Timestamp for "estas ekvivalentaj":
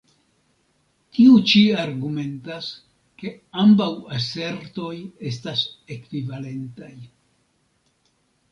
5.33-6.93